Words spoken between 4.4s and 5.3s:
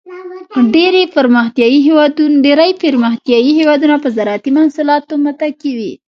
محصولاتو